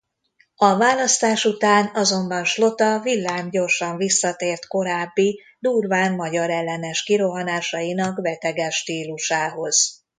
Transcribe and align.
A 0.55 0.77
választás 0.77 1.45
után 1.45 1.91
azonban 1.93 2.45
Slota 2.45 2.99
villámgyorsan 2.99 3.97
visszatért 3.97 4.67
korábbi 4.67 5.39
durván 5.59 6.13
magyarellenes 6.15 7.03
kirohanásainak 7.03 8.21
beteges 8.21 8.75
stílusához. 8.75 10.01